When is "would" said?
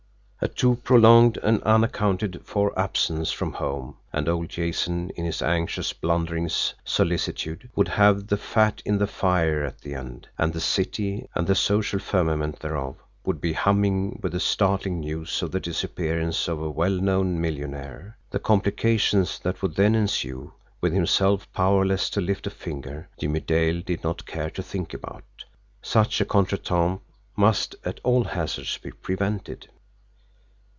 7.75-7.89, 13.23-13.39, 19.61-19.75